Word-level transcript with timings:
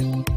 You're 0.00 0.33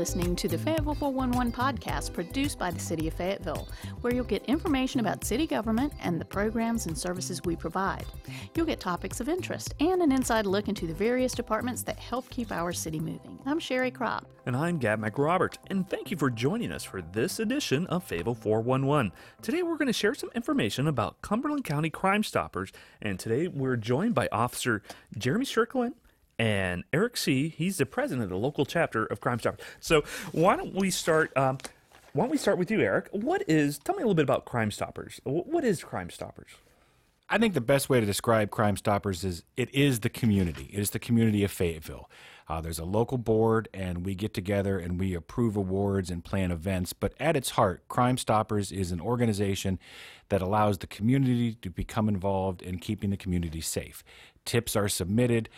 listening 0.00 0.34
to 0.34 0.48
the 0.48 0.56
Fayetteville 0.56 0.94
411 0.94 1.52
podcast 1.52 2.14
produced 2.14 2.58
by 2.58 2.70
the 2.70 2.80
City 2.80 3.06
of 3.06 3.12
Fayetteville, 3.12 3.68
where 4.00 4.14
you'll 4.14 4.24
get 4.24 4.42
information 4.46 4.98
about 4.98 5.22
city 5.24 5.46
government 5.46 5.92
and 6.00 6.18
the 6.18 6.24
programs 6.24 6.86
and 6.86 6.96
services 6.96 7.42
we 7.44 7.54
provide. 7.54 8.06
You'll 8.54 8.64
get 8.64 8.80
topics 8.80 9.20
of 9.20 9.28
interest 9.28 9.74
and 9.78 10.00
an 10.00 10.10
inside 10.10 10.46
look 10.46 10.68
into 10.68 10.86
the 10.86 10.94
various 10.94 11.34
departments 11.34 11.82
that 11.82 11.98
help 11.98 12.30
keep 12.30 12.50
our 12.50 12.72
city 12.72 12.98
moving. 12.98 13.38
I'm 13.44 13.58
Sherry 13.58 13.90
Kropp. 13.90 14.24
And 14.46 14.56
I'm 14.56 14.78
Gab 14.78 15.02
McRoberts, 15.02 15.58
and 15.66 15.86
thank 15.86 16.10
you 16.10 16.16
for 16.16 16.30
joining 16.30 16.72
us 16.72 16.82
for 16.82 17.02
this 17.02 17.38
edition 17.38 17.86
of 17.88 18.02
Fayetteville 18.02 18.36
411. 18.36 19.12
Today 19.42 19.62
we're 19.62 19.76
going 19.76 19.86
to 19.86 19.92
share 19.92 20.14
some 20.14 20.30
information 20.34 20.86
about 20.86 21.20
Cumberland 21.20 21.64
County 21.64 21.90
Crime 21.90 22.22
Stoppers, 22.22 22.72
and 23.02 23.20
today 23.20 23.48
we're 23.48 23.76
joined 23.76 24.14
by 24.14 24.30
Officer 24.32 24.80
Jeremy 25.18 25.44
Strickland 25.44 25.94
and 26.40 26.84
Eric 26.94 27.18
C. 27.18 27.50
He's 27.50 27.76
the 27.76 27.84
president 27.84 28.24
of 28.24 28.30
the 28.30 28.36
local 28.38 28.64
chapter 28.64 29.04
of 29.04 29.20
Crime 29.20 29.38
Stoppers. 29.38 29.60
So 29.78 30.02
why 30.32 30.56
don't 30.56 30.74
we 30.74 30.90
start? 30.90 31.36
Um, 31.36 31.58
why 32.14 32.24
don't 32.24 32.30
we 32.30 32.38
start 32.38 32.56
with 32.56 32.70
you, 32.70 32.80
Eric? 32.80 33.08
What 33.12 33.44
is? 33.46 33.78
Tell 33.78 33.94
me 33.94 34.02
a 34.02 34.06
little 34.06 34.14
bit 34.14 34.22
about 34.22 34.46
Crime 34.46 34.70
Stoppers. 34.70 35.20
What 35.24 35.64
is 35.64 35.84
Crime 35.84 36.08
Stoppers? 36.08 36.48
I 37.28 37.36
think 37.36 37.52
the 37.52 37.60
best 37.60 37.90
way 37.90 38.00
to 38.00 38.06
describe 38.06 38.50
Crime 38.50 38.78
Stoppers 38.78 39.22
is 39.22 39.44
it 39.58 39.72
is 39.74 40.00
the 40.00 40.08
community. 40.08 40.70
It 40.72 40.80
is 40.80 40.90
the 40.90 40.98
community 40.98 41.44
of 41.44 41.50
Fayetteville. 41.50 42.10
Uh, 42.48 42.60
there's 42.60 42.80
a 42.80 42.84
local 42.84 43.18
board, 43.18 43.68
and 43.74 44.04
we 44.04 44.14
get 44.14 44.34
together 44.34 44.78
and 44.78 44.98
we 44.98 45.14
approve 45.14 45.56
awards 45.56 46.10
and 46.10 46.24
plan 46.24 46.50
events. 46.50 46.92
But 46.94 47.12
at 47.20 47.36
its 47.36 47.50
heart, 47.50 47.86
Crime 47.86 48.16
Stoppers 48.16 48.72
is 48.72 48.90
an 48.90 49.00
organization 49.00 49.78
that 50.30 50.42
allows 50.42 50.78
the 50.78 50.88
community 50.88 51.54
to 51.62 51.70
become 51.70 52.08
involved 52.08 52.62
in 52.62 52.78
keeping 52.78 53.10
the 53.10 53.16
community 53.16 53.60
safe. 53.60 54.02
Tips 54.44 54.74
are 54.74 54.88
submitted, 54.88 55.48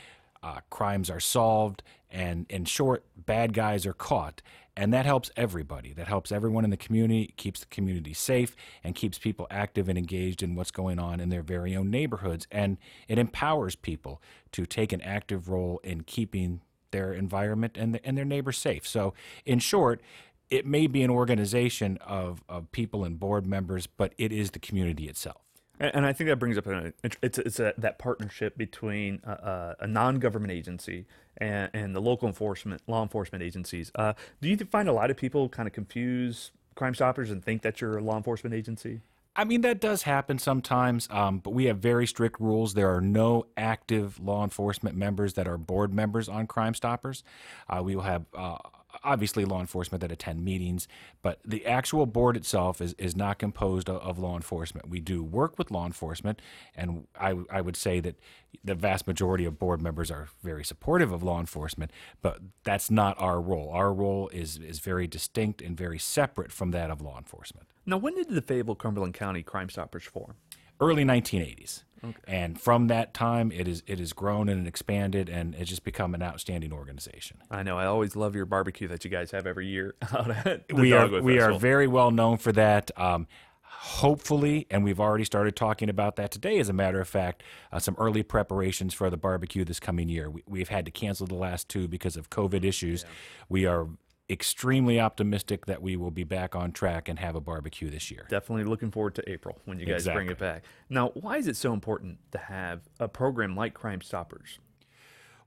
uh, 0.42 0.60
crimes 0.70 1.10
are 1.10 1.20
solved, 1.20 1.82
and 2.10 2.46
in 2.48 2.64
short, 2.64 3.04
bad 3.16 3.52
guys 3.52 3.86
are 3.86 3.92
caught. 3.92 4.42
And 4.74 4.92
that 4.94 5.04
helps 5.04 5.30
everybody. 5.36 5.92
That 5.92 6.08
helps 6.08 6.32
everyone 6.32 6.64
in 6.64 6.70
the 6.70 6.78
community, 6.78 7.34
keeps 7.36 7.60
the 7.60 7.66
community 7.66 8.14
safe, 8.14 8.56
and 8.82 8.94
keeps 8.94 9.18
people 9.18 9.46
active 9.50 9.88
and 9.88 9.98
engaged 9.98 10.42
in 10.42 10.54
what's 10.54 10.70
going 10.70 10.98
on 10.98 11.20
in 11.20 11.28
their 11.28 11.42
very 11.42 11.76
own 11.76 11.90
neighborhoods. 11.90 12.46
And 12.50 12.78
it 13.06 13.18
empowers 13.18 13.76
people 13.76 14.22
to 14.52 14.64
take 14.64 14.92
an 14.92 15.02
active 15.02 15.50
role 15.50 15.78
in 15.84 16.04
keeping 16.04 16.62
their 16.90 17.12
environment 17.12 17.76
and, 17.76 17.94
the, 17.94 18.06
and 18.06 18.16
their 18.16 18.24
neighbors 18.24 18.56
safe. 18.56 18.86
So, 18.86 19.12
in 19.44 19.58
short, 19.58 20.00
it 20.48 20.66
may 20.66 20.86
be 20.86 21.02
an 21.02 21.10
organization 21.10 21.98
of, 22.06 22.42
of 22.48 22.70
people 22.72 23.04
and 23.04 23.18
board 23.18 23.46
members, 23.46 23.86
but 23.86 24.14
it 24.16 24.32
is 24.32 24.52
the 24.52 24.58
community 24.58 25.08
itself. 25.08 25.42
And, 25.82 25.96
and 25.96 26.06
I 26.06 26.12
think 26.12 26.28
that 26.28 26.36
brings 26.36 26.56
up 26.56 26.66
an, 26.66 26.94
it's 27.22 27.38
it's 27.38 27.58
a, 27.58 27.74
that 27.76 27.98
partnership 27.98 28.56
between 28.56 29.20
uh, 29.26 29.30
uh, 29.30 29.74
a 29.80 29.86
non-government 29.86 30.52
agency 30.52 31.06
and, 31.36 31.68
and 31.74 31.94
the 31.94 32.00
local 32.00 32.28
enforcement 32.28 32.80
law 32.86 33.02
enforcement 33.02 33.42
agencies. 33.42 33.90
Uh, 33.96 34.12
do 34.40 34.48
you 34.48 34.56
find 34.56 34.88
a 34.88 34.92
lot 34.92 35.10
of 35.10 35.16
people 35.16 35.48
kind 35.48 35.66
of 35.66 35.72
confuse 35.74 36.52
Crime 36.76 36.94
Stoppers 36.94 37.30
and 37.30 37.44
think 37.44 37.62
that 37.62 37.80
you're 37.80 37.98
a 37.98 38.02
law 38.02 38.16
enforcement 38.16 38.54
agency? 38.54 39.00
I 39.34 39.44
mean, 39.44 39.62
that 39.62 39.80
does 39.80 40.02
happen 40.02 40.38
sometimes, 40.38 41.08
um, 41.10 41.38
but 41.38 41.50
we 41.50 41.64
have 41.64 41.78
very 41.78 42.06
strict 42.06 42.38
rules. 42.38 42.74
There 42.74 42.94
are 42.94 43.00
no 43.00 43.46
active 43.56 44.20
law 44.20 44.44
enforcement 44.44 44.94
members 44.94 45.32
that 45.34 45.48
are 45.48 45.56
board 45.56 45.92
members 45.92 46.28
on 46.28 46.46
Crime 46.46 46.74
Stoppers. 46.74 47.24
Uh, 47.68 47.82
we 47.82 47.96
will 47.96 48.02
have. 48.02 48.24
Uh, 48.34 48.58
Obviously, 49.04 49.44
law 49.44 49.60
enforcement 49.60 50.00
that 50.00 50.12
attend 50.12 50.44
meetings, 50.44 50.86
but 51.22 51.40
the 51.44 51.66
actual 51.66 52.06
board 52.06 52.36
itself 52.36 52.80
is, 52.80 52.94
is 52.98 53.16
not 53.16 53.38
composed 53.38 53.88
of, 53.88 53.96
of 53.96 54.18
law 54.18 54.36
enforcement. 54.36 54.88
We 54.88 55.00
do 55.00 55.22
work 55.22 55.58
with 55.58 55.70
law 55.70 55.86
enforcement, 55.86 56.40
and 56.76 57.06
I, 57.18 57.36
I 57.50 57.60
would 57.60 57.76
say 57.76 58.00
that 58.00 58.16
the 58.62 58.74
vast 58.74 59.06
majority 59.06 59.44
of 59.44 59.58
board 59.58 59.82
members 59.82 60.10
are 60.10 60.28
very 60.42 60.64
supportive 60.64 61.12
of 61.12 61.22
law 61.22 61.40
enforcement, 61.40 61.90
but 62.20 62.40
that's 62.64 62.90
not 62.90 63.16
our 63.18 63.40
role. 63.40 63.70
Our 63.70 63.92
role 63.92 64.28
is, 64.28 64.58
is 64.58 64.78
very 64.78 65.06
distinct 65.06 65.62
and 65.62 65.76
very 65.76 65.98
separate 65.98 66.52
from 66.52 66.70
that 66.70 66.90
of 66.90 67.00
law 67.00 67.18
enforcement. 67.18 67.66
Now, 67.84 67.96
when 67.96 68.14
did 68.14 68.28
the 68.28 68.42
Fayetteville 68.42 68.76
Cumberland 68.76 69.14
County 69.14 69.42
Crime 69.42 69.68
Stoppers 69.68 70.04
form? 70.04 70.36
Early 70.82 71.04
1980s. 71.04 71.84
And 72.26 72.60
from 72.60 72.88
that 72.88 73.14
time, 73.14 73.52
it 73.52 73.68
is 73.68 73.84
it 73.86 74.00
has 74.00 74.12
grown 74.12 74.48
and 74.48 74.66
expanded, 74.66 75.28
and 75.28 75.54
it's 75.54 75.70
just 75.70 75.84
become 75.84 76.14
an 76.14 76.22
outstanding 76.22 76.72
organization. 76.72 77.38
I 77.48 77.62
know 77.62 77.78
I 77.78 77.86
always 77.86 78.16
love 78.16 78.34
your 78.34 78.44
barbecue 78.44 78.88
that 78.88 79.04
you 79.04 79.10
guys 79.10 79.30
have 79.30 79.46
every 79.46 79.68
year 79.68 79.94
out 80.12 80.30
at 80.30 80.66
the 80.66 80.74
we 80.74 80.92
are 80.92 81.22
we 81.22 81.38
are 81.38 81.56
very 81.56 81.86
well 81.86 82.10
known 82.10 82.38
for 82.38 82.50
that. 82.52 82.90
Um, 82.96 83.28
hopefully, 83.62 84.66
and 84.70 84.82
we've 84.84 85.00
already 85.00 85.24
started 85.24 85.54
talking 85.54 85.88
about 85.88 86.16
that 86.16 86.30
today. 86.30 86.58
As 86.58 86.68
a 86.68 86.72
matter 86.72 87.00
of 87.00 87.08
fact, 87.08 87.42
uh, 87.70 87.78
some 87.78 87.94
early 87.98 88.22
preparations 88.22 88.94
for 88.94 89.08
the 89.08 89.16
barbecue 89.16 89.64
this 89.64 89.80
coming 89.80 90.08
year. 90.08 90.30
We, 90.30 90.42
we've 90.46 90.68
had 90.68 90.84
to 90.86 90.90
cancel 90.90 91.26
the 91.26 91.34
last 91.34 91.68
two 91.68 91.86
because 91.86 92.16
of 92.16 92.30
COVID 92.30 92.64
issues. 92.64 93.04
We 93.48 93.66
are 93.66 93.86
extremely 94.30 94.98
optimistic 95.00 95.66
that 95.66 95.82
we 95.82 95.96
will 95.96 96.10
be 96.10 96.24
back 96.24 96.54
on 96.54 96.72
track 96.72 97.08
and 97.08 97.18
have 97.18 97.34
a 97.34 97.40
barbecue 97.40 97.90
this 97.90 98.10
year. 98.10 98.26
Definitely 98.30 98.64
looking 98.64 98.90
forward 98.90 99.14
to 99.16 99.30
April 99.30 99.58
when 99.64 99.78
you 99.78 99.86
guys 99.86 100.04
bring 100.04 100.30
it 100.30 100.38
back. 100.38 100.64
Now, 100.88 101.08
why 101.14 101.36
is 101.36 101.46
it 101.46 101.56
so 101.56 101.72
important 101.72 102.18
to 102.32 102.38
have 102.38 102.80
a 102.98 103.08
program 103.08 103.54
like 103.56 103.74
Crime 103.74 104.00
Stoppers? 104.00 104.58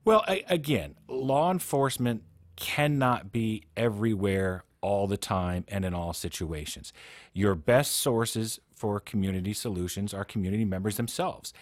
Well, 0.04 0.24
a- 0.28 0.44
again, 0.48 0.94
law 1.08 1.50
enforcement 1.50 2.22
cannot 2.54 3.32
be 3.32 3.64
everywhere 3.76 4.64
all 4.80 5.06
the 5.08 5.16
time 5.16 5.64
and 5.68 5.84
in 5.84 5.94
all 5.94 6.12
situations. 6.12 6.92
Your 7.32 7.54
best 7.56 7.92
sources 7.92 8.60
for 8.74 9.00
community 9.00 9.52
solutions 9.52 10.14
are 10.14 10.24
community 10.24 10.64
members 10.64 10.96
themselves. 10.96 11.52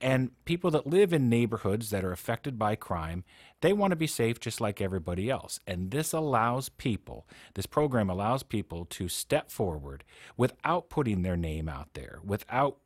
And 0.00 0.30
people 0.44 0.70
that 0.70 0.86
live 0.86 1.12
in 1.12 1.28
neighborhoods 1.28 1.90
that 1.90 2.04
are 2.04 2.12
affected 2.12 2.58
by 2.58 2.76
crime, 2.76 3.24
they 3.60 3.72
want 3.72 3.90
to 3.90 3.96
be 3.96 4.06
safe 4.06 4.38
just 4.38 4.60
like 4.60 4.80
everybody 4.80 5.28
else. 5.28 5.58
And 5.66 5.90
this 5.90 6.12
allows 6.12 6.68
people, 6.68 7.26
this 7.54 7.66
program 7.66 8.08
allows 8.08 8.44
people 8.44 8.84
to 8.90 9.08
step 9.08 9.50
forward 9.50 10.04
without 10.36 10.88
putting 10.88 11.22
their 11.22 11.36
name 11.36 11.68
out 11.68 11.94
there, 11.94 12.20
without 12.24 12.76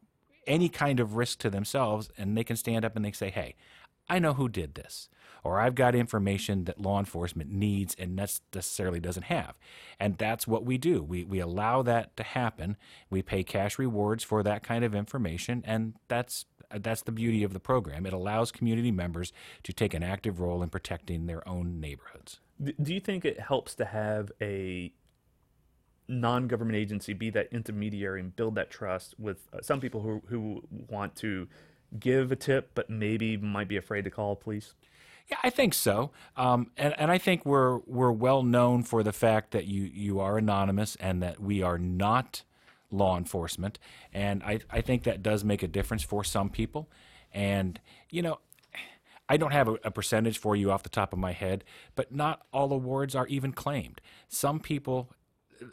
any 0.46 0.68
kind 0.68 1.00
of 1.00 1.16
risk 1.16 1.38
to 1.40 1.50
themselves, 1.50 2.10
and 2.16 2.36
they 2.36 2.44
can 2.44 2.56
stand 2.56 2.84
up 2.84 2.96
and 2.96 3.04
they 3.04 3.12
say, 3.12 3.30
hey, 3.30 3.54
I 4.08 4.18
know 4.18 4.34
who 4.34 4.48
did 4.48 4.74
this, 4.74 5.08
or 5.44 5.60
I've 5.60 5.74
got 5.74 5.94
information 5.94 6.64
that 6.64 6.80
law 6.80 6.98
enforcement 6.98 7.50
needs 7.50 7.94
and 7.98 8.16
necessarily 8.16 9.00
doesn't 9.00 9.24
have. 9.24 9.54
And 10.00 10.18
that's 10.18 10.46
what 10.46 10.64
we 10.64 10.76
do. 10.76 11.02
We, 11.02 11.24
we 11.24 11.38
allow 11.38 11.82
that 11.82 12.16
to 12.16 12.22
happen. 12.22 12.76
We 13.10 13.22
pay 13.22 13.44
cash 13.44 13.78
rewards 13.78 14.24
for 14.24 14.42
that 14.42 14.62
kind 14.62 14.84
of 14.84 14.94
information, 14.94 15.62
and 15.66 15.94
that's 16.08 16.46
that's 16.78 17.02
the 17.02 17.12
beauty 17.12 17.42
of 17.42 17.52
the 17.52 17.60
program. 17.60 18.06
It 18.06 18.12
allows 18.12 18.52
community 18.52 18.90
members 18.90 19.32
to 19.62 19.72
take 19.72 19.94
an 19.94 20.02
active 20.02 20.40
role 20.40 20.62
in 20.62 20.70
protecting 20.70 21.26
their 21.26 21.46
own 21.48 21.80
neighborhoods. 21.80 22.40
Do 22.62 22.94
you 22.94 23.00
think 23.00 23.24
it 23.24 23.40
helps 23.40 23.74
to 23.76 23.84
have 23.84 24.30
a 24.40 24.92
non-government 26.08 26.76
agency 26.76 27.12
be 27.12 27.30
that 27.30 27.48
intermediary 27.52 28.20
and 28.20 28.34
build 28.34 28.54
that 28.56 28.70
trust 28.70 29.14
with 29.18 29.48
uh, 29.52 29.60
some 29.62 29.80
people 29.80 30.02
who 30.02 30.22
who 30.28 30.62
want 30.88 31.16
to 31.16 31.48
give 31.98 32.32
a 32.32 32.36
tip 32.36 32.70
but 32.74 32.88
maybe 32.88 33.36
might 33.36 33.68
be 33.68 33.76
afraid 33.76 34.04
to 34.04 34.10
call 34.10 34.36
police? 34.36 34.74
Yeah, 35.28 35.38
I 35.42 35.50
think 35.50 35.72
so. 35.74 36.10
Um, 36.36 36.70
and, 36.76 36.98
and 36.98 37.10
I 37.10 37.18
think 37.18 37.46
we're 37.46 37.78
we're 37.86 38.12
well 38.12 38.42
known 38.42 38.82
for 38.82 39.02
the 39.02 39.12
fact 39.12 39.52
that 39.52 39.66
you 39.66 39.82
you 39.82 40.20
are 40.20 40.38
anonymous 40.38 40.96
and 40.96 41.22
that 41.22 41.40
we 41.40 41.62
are 41.62 41.78
not 41.78 42.42
law 42.92 43.16
enforcement. 43.16 43.78
And 44.12 44.42
I, 44.42 44.60
I 44.70 44.80
think 44.80 45.04
that 45.04 45.22
does 45.22 45.44
make 45.44 45.62
a 45.62 45.68
difference 45.68 46.02
for 46.02 46.22
some 46.22 46.50
people. 46.50 46.90
And 47.32 47.80
you 48.10 48.22
know, 48.22 48.38
I 49.28 49.36
don't 49.36 49.52
have 49.52 49.68
a, 49.68 49.78
a 49.84 49.90
percentage 49.90 50.38
for 50.38 50.54
you 50.54 50.70
off 50.70 50.82
the 50.82 50.88
top 50.88 51.12
of 51.12 51.18
my 51.18 51.32
head, 51.32 51.64
but 51.94 52.14
not 52.14 52.42
all 52.52 52.72
awards 52.72 53.14
are 53.14 53.26
even 53.28 53.52
claimed. 53.52 54.00
Some 54.28 54.60
people 54.60 55.12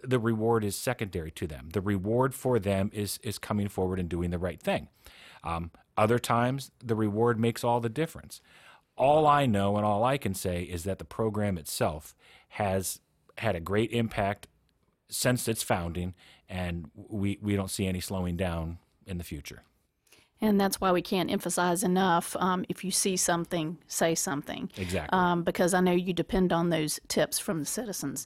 the 0.04 0.20
reward 0.20 0.64
is 0.64 0.76
secondary 0.76 1.32
to 1.32 1.48
them. 1.48 1.70
The 1.74 1.82
reward 1.82 2.34
for 2.34 2.60
them 2.60 2.92
is 2.94 3.20
is 3.24 3.38
coming 3.38 3.68
forward 3.68 4.00
and 4.00 4.10
doing 4.10 4.30
the 4.30 4.38
right 4.38 4.62
thing. 4.62 4.88
Um, 5.44 5.72
other 5.98 6.20
times, 6.20 6.72
the 6.84 6.96
reward 6.96 7.40
makes 7.40 7.64
all 7.64 7.80
the 7.80 7.90
difference. 7.90 8.42
All 8.96 9.28
I 9.28 9.46
know 9.46 9.78
and 9.78 9.86
all 9.86 10.04
I 10.04 10.18
can 10.18 10.34
say 10.34 10.64
is 10.64 10.84
that 10.84 11.00
the 11.00 11.06
program 11.06 11.58
itself 11.58 12.16
has 12.50 13.00
had 13.38 13.56
a 13.56 13.60
great 13.60 13.92
impact 13.92 14.48
since 15.10 15.48
its 15.48 15.64
founding, 15.64 16.14
and 16.48 16.90
we, 16.94 17.40
we 17.42 17.56
don't 17.56 17.72
see 17.72 17.88
any 17.88 18.00
slowing 18.00 18.38
down 18.38 18.80
in 19.06 19.18
the 19.18 19.24
future. 19.24 19.64
And 20.42 20.60
that's 20.60 20.80
why 20.80 20.92
we 20.92 21.02
can't 21.02 21.30
emphasize 21.30 21.84
enough 21.84 22.36
um, 22.40 22.64
if 22.70 22.86
you 22.86 22.92
see 22.92 23.18
something, 23.18 23.78
say 23.88 24.16
something. 24.16 24.72
Exactly. 24.78 25.18
Um, 25.18 25.44
because 25.44 25.74
I 25.74 25.82
know 25.82 25.92
you 25.92 26.14
depend 26.14 26.54
on 26.54 26.70
those 26.70 27.00
tips 27.10 27.40
from 27.40 27.60
the 27.60 27.66
citizens. 27.66 28.26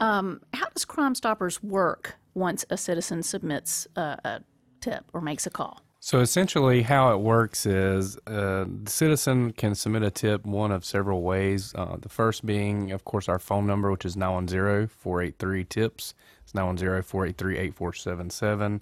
Um, 0.00 0.40
how 0.54 0.68
does 0.70 0.84
Crime 0.84 1.14
Stoppers 1.14 1.62
work 1.62 2.16
once 2.34 2.64
a 2.68 2.76
citizen 2.76 3.22
submits 3.22 3.86
a, 3.94 4.18
a 4.24 4.40
tip 4.80 5.04
or 5.12 5.20
makes 5.20 5.46
a 5.46 5.50
call? 5.50 5.82
So 6.04 6.18
essentially, 6.18 6.82
how 6.82 7.14
it 7.14 7.20
works 7.20 7.64
is 7.64 8.16
uh, 8.26 8.64
the 8.66 8.90
citizen 8.90 9.52
can 9.52 9.76
submit 9.76 10.02
a 10.02 10.10
tip 10.10 10.44
one 10.44 10.72
of 10.72 10.84
several 10.84 11.22
ways. 11.22 11.72
Uh, 11.76 11.96
the 11.96 12.08
first 12.08 12.44
being, 12.44 12.90
of 12.90 13.04
course, 13.04 13.28
our 13.28 13.38
phone 13.38 13.68
number, 13.68 13.88
which 13.88 14.04
is 14.04 14.16
910 14.16 14.88
483 14.88 15.64
TIPS. 15.64 16.14
It's 16.42 16.54
910 16.54 17.04
483 17.04 17.56
8477. 17.56 18.80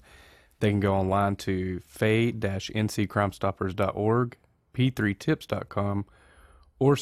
They 0.61 0.71
can 0.71 0.81
go 0.81 0.95
online 0.95 1.37
to 1.37 1.81
fay 1.81 2.33
nccrimestoppers.org, 2.33 4.37
p3tips.com, 4.73 6.05
or 6.79 6.97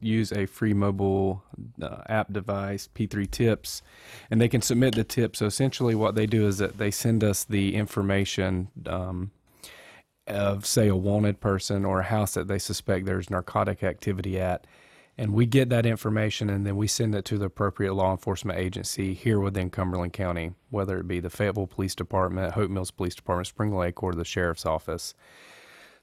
use 0.00 0.30
a 0.30 0.46
free 0.46 0.74
mobile 0.74 1.42
uh, 1.82 2.02
app 2.08 2.32
device, 2.32 2.88
P3 2.94 3.28
Tips, 3.28 3.82
and 4.30 4.40
they 4.40 4.48
can 4.48 4.62
submit 4.62 4.94
the 4.94 5.02
tip. 5.02 5.34
So 5.34 5.46
essentially, 5.46 5.96
what 5.96 6.14
they 6.14 6.26
do 6.26 6.46
is 6.46 6.58
that 6.58 6.78
they 6.78 6.92
send 6.92 7.24
us 7.24 7.42
the 7.42 7.74
information 7.74 8.68
um, 8.86 9.32
of, 10.26 10.66
say, 10.66 10.88
a 10.88 10.96
wanted 10.96 11.40
person 11.40 11.84
or 11.84 12.00
a 12.00 12.04
house 12.04 12.34
that 12.34 12.48
they 12.48 12.58
suspect 12.58 13.06
there's 13.06 13.30
narcotic 13.30 13.82
activity 13.82 14.38
at. 14.38 14.66
And 15.18 15.32
we 15.32 15.46
get 15.46 15.70
that 15.70 15.86
information 15.86 16.50
and 16.50 16.66
then 16.66 16.76
we 16.76 16.86
send 16.86 17.14
it 17.14 17.24
to 17.26 17.38
the 17.38 17.46
appropriate 17.46 17.94
law 17.94 18.10
enforcement 18.10 18.58
agency 18.58 19.14
here 19.14 19.40
within 19.40 19.70
Cumberland 19.70 20.12
County, 20.12 20.52
whether 20.68 20.98
it 20.98 21.08
be 21.08 21.20
the 21.20 21.30
Fayetteville 21.30 21.66
Police 21.66 21.94
Department, 21.94 22.52
Hope 22.52 22.70
Mills 22.70 22.90
Police 22.90 23.14
Department, 23.14 23.46
Spring 23.46 23.74
Lake, 23.74 24.02
or 24.02 24.12
the 24.12 24.24
Sheriff's 24.26 24.66
Office. 24.66 25.14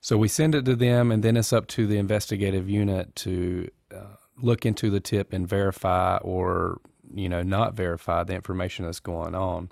So 0.02 0.18
we 0.18 0.28
send 0.28 0.56
it 0.56 0.66
to 0.66 0.76
them, 0.76 1.12
and 1.12 1.24
then 1.24 1.38
it's 1.38 1.54
up 1.54 1.68
to 1.68 1.88
the 1.88 1.98
investigative 1.98 2.69
unit 2.69 3.16
to 3.18 3.69
uh, 3.96 4.16
look 4.38 4.66
into 4.66 4.90
the 4.90 5.00
tip 5.00 5.31
and 5.31 5.48
verify 5.48 6.18
or 6.18 6.81
you 7.14 7.30
know 7.30 7.44
not 7.44 7.76
verify 7.76 8.24
the 8.24 8.34
information 8.34 8.86
that's 8.86 9.00
going 9.00 9.36
on. 9.36 9.69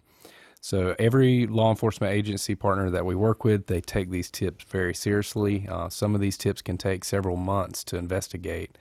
So 0.62 0.96
every 1.00 1.48
law 1.48 1.72
enforcement 1.72 2.14
agency 2.14 2.54
partner 2.54 2.92
that 2.92 3.04
we 3.04 3.16
work 3.16 3.44
with, 3.44 3.66
they 3.66 3.82
take 3.82 4.12
these 4.12 4.30
tips 4.30 4.64
very 4.64 4.94
seriously. 4.94 5.68
Uh, 5.68 5.90
some 5.90 6.14
of 6.14 6.22
these 6.22 6.38
tips 6.38 6.62
can 6.62 6.78
take 6.78 7.04
several 7.04 7.36
months 7.36 7.84
to 7.86 7.98
investigate. 7.98 8.78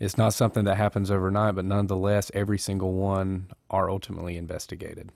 It's 0.00 0.18
not 0.18 0.34
something 0.34 0.64
that 0.64 0.76
happens 0.76 1.12
overnight, 1.12 1.54
but 1.54 1.64
nonetheless, 1.64 2.32
every 2.34 2.58
single 2.58 2.94
one 2.94 3.46
are 3.70 3.88
ultimately 3.88 4.36
investigated. 4.36 5.12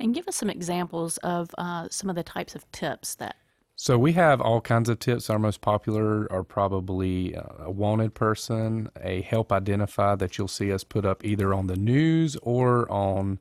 And 0.00 0.14
give 0.14 0.26
us 0.26 0.36
some 0.36 0.48
examples 0.48 1.18
of 1.18 1.50
uh, 1.58 1.88
some 1.90 2.08
of 2.08 2.16
the 2.16 2.22
types 2.22 2.54
of 2.54 2.70
tips 2.72 3.14
that. 3.16 3.36
So 3.76 3.98
we 3.98 4.14
have 4.14 4.40
all 4.40 4.62
kinds 4.62 4.88
of 4.88 4.98
tips. 4.98 5.28
Our 5.28 5.38
most 5.38 5.60
popular 5.60 6.32
are 6.32 6.44
probably 6.44 7.36
uh, 7.36 7.42
a 7.58 7.70
wanted 7.70 8.14
person, 8.14 8.88
a 9.02 9.20
help 9.20 9.52
identify 9.52 10.14
that 10.14 10.38
you'll 10.38 10.48
see 10.48 10.72
us 10.72 10.82
put 10.82 11.04
up 11.04 11.22
either 11.26 11.52
on 11.52 11.66
the 11.66 11.76
news 11.76 12.36
or 12.42 12.90
on 12.90 13.38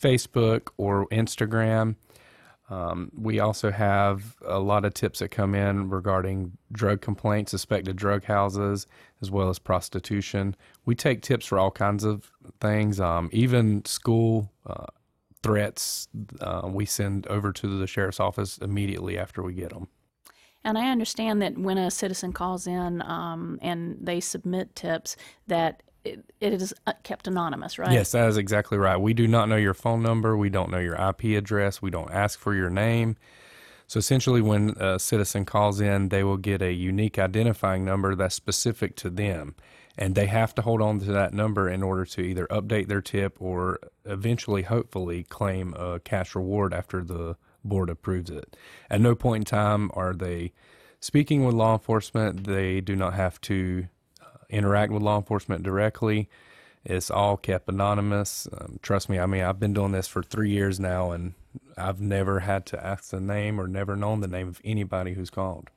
Facebook 0.00 0.68
or 0.76 1.06
Instagram. 1.08 1.96
Um, 2.70 3.10
we 3.14 3.40
also 3.40 3.70
have 3.70 4.36
a 4.46 4.58
lot 4.58 4.84
of 4.84 4.94
tips 4.94 5.18
that 5.18 5.28
come 5.28 5.54
in 5.54 5.90
regarding 5.90 6.52
drug 6.72 7.02
complaints, 7.02 7.50
suspected 7.50 7.96
drug 7.96 8.24
houses, 8.24 8.86
as 9.20 9.30
well 9.30 9.50
as 9.50 9.58
prostitution. 9.58 10.56
We 10.86 10.94
take 10.94 11.20
tips 11.20 11.46
for 11.46 11.58
all 11.58 11.70
kinds 11.70 12.04
of 12.04 12.30
things, 12.60 13.00
um, 13.00 13.28
even 13.32 13.84
school 13.84 14.50
uh, 14.66 14.86
threats. 15.42 16.08
Uh, 16.40 16.62
we 16.64 16.86
send 16.86 17.26
over 17.26 17.52
to 17.52 17.78
the 17.78 17.86
sheriff's 17.86 18.20
office 18.20 18.56
immediately 18.58 19.18
after 19.18 19.42
we 19.42 19.52
get 19.52 19.70
them. 19.70 19.88
And 20.64 20.78
I 20.78 20.90
understand 20.90 21.42
that 21.42 21.58
when 21.58 21.76
a 21.76 21.90
citizen 21.90 22.32
calls 22.32 22.66
in 22.66 23.02
um, 23.02 23.58
and 23.60 23.98
they 24.00 24.20
submit 24.20 24.74
tips, 24.74 25.16
that 25.46 25.82
it, 26.04 26.24
it 26.40 26.52
is 26.52 26.74
uh, 26.86 26.92
kept 27.02 27.26
anonymous, 27.26 27.78
right? 27.78 27.92
Yes, 27.92 28.12
that 28.12 28.28
is 28.28 28.36
exactly 28.36 28.78
right. 28.78 28.96
We 28.96 29.14
do 29.14 29.26
not 29.26 29.48
know 29.48 29.56
your 29.56 29.74
phone 29.74 30.02
number. 30.02 30.36
We 30.36 30.50
don't 30.50 30.70
know 30.70 30.78
your 30.78 30.96
IP 30.96 31.36
address. 31.36 31.80
We 31.80 31.90
don't 31.90 32.10
ask 32.10 32.38
for 32.38 32.54
your 32.54 32.70
name. 32.70 33.16
So 33.86 33.98
essentially, 33.98 34.40
when 34.40 34.70
a 34.80 34.98
citizen 34.98 35.44
calls 35.44 35.80
in, 35.80 36.08
they 36.08 36.24
will 36.24 36.36
get 36.36 36.62
a 36.62 36.72
unique 36.72 37.18
identifying 37.18 37.84
number 37.84 38.14
that's 38.14 38.34
specific 38.34 38.96
to 38.96 39.10
them. 39.10 39.54
And 39.96 40.14
they 40.14 40.26
have 40.26 40.54
to 40.56 40.62
hold 40.62 40.82
on 40.82 40.98
to 41.00 41.12
that 41.12 41.32
number 41.32 41.68
in 41.68 41.82
order 41.82 42.04
to 42.04 42.20
either 42.20 42.46
update 42.48 42.88
their 42.88 43.02
tip 43.02 43.36
or 43.40 43.78
eventually, 44.04 44.62
hopefully, 44.62 45.22
claim 45.22 45.72
a 45.74 46.00
cash 46.00 46.34
reward 46.34 46.74
after 46.74 47.04
the 47.04 47.36
board 47.64 47.88
approves 47.88 48.30
it. 48.30 48.56
At 48.90 49.00
no 49.00 49.14
point 49.14 49.42
in 49.42 49.44
time 49.44 49.90
are 49.94 50.12
they 50.12 50.52
speaking 50.98 51.44
with 51.44 51.54
law 51.54 51.74
enforcement. 51.74 52.44
They 52.44 52.80
do 52.80 52.96
not 52.96 53.14
have 53.14 53.40
to 53.42 53.86
interact 54.48 54.92
with 54.92 55.02
law 55.02 55.16
enforcement 55.16 55.62
directly. 55.62 56.28
It's 56.84 57.10
all 57.10 57.36
kept 57.36 57.68
anonymous. 57.68 58.46
Um, 58.52 58.78
trust 58.82 59.08
me, 59.08 59.18
I 59.18 59.26
mean, 59.26 59.42
I've 59.42 59.58
been 59.58 59.72
doing 59.72 59.92
this 59.92 60.06
for 60.06 60.22
three 60.22 60.50
years 60.50 60.78
now, 60.78 61.12
and 61.12 61.32
I've 61.78 62.00
never 62.00 62.40
had 62.40 62.66
to 62.66 62.86
ask 62.86 63.10
the 63.10 63.20
name 63.20 63.60
or 63.60 63.66
never 63.66 63.96
known 63.96 64.20
the 64.20 64.28
name 64.28 64.48
of 64.48 64.60
anybody 64.64 65.14
who's 65.14 65.30
called. 65.30 65.70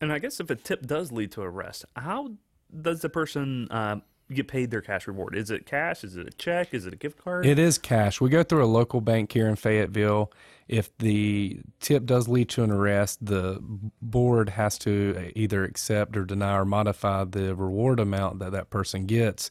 And 0.00 0.12
I 0.12 0.18
guess 0.18 0.38
if 0.38 0.50
a 0.50 0.54
tip 0.54 0.86
does 0.86 1.10
lead 1.10 1.32
to 1.32 1.42
arrest, 1.42 1.84
how 1.96 2.32
does 2.80 3.00
the 3.00 3.08
person 3.08 3.68
uh, 3.70 4.00
get 4.34 4.48
paid 4.48 4.70
their 4.70 4.80
cash 4.80 5.06
reward? 5.06 5.36
Is 5.36 5.50
it 5.50 5.66
cash? 5.66 6.04
Is 6.04 6.16
it 6.16 6.26
a 6.26 6.32
check? 6.32 6.74
Is 6.74 6.86
it 6.86 6.92
a 6.92 6.96
gift 6.96 7.18
card? 7.18 7.46
It 7.46 7.58
is 7.58 7.78
cash. 7.78 8.20
We 8.20 8.28
go 8.28 8.42
through 8.42 8.64
a 8.64 8.66
local 8.66 9.00
bank 9.00 9.32
here 9.32 9.48
in 9.48 9.56
Fayetteville. 9.56 10.32
If 10.68 10.96
the 10.98 11.60
tip 11.80 12.06
does 12.06 12.28
lead 12.28 12.48
to 12.50 12.64
an 12.64 12.70
arrest, 12.70 13.24
the 13.24 13.58
board 14.00 14.50
has 14.50 14.78
to 14.78 15.32
either 15.34 15.64
accept 15.64 16.16
or 16.16 16.24
deny 16.24 16.56
or 16.56 16.64
modify 16.64 17.24
the 17.24 17.54
reward 17.54 18.00
amount 18.00 18.38
that 18.38 18.52
that 18.52 18.70
person 18.70 19.06
gets. 19.06 19.50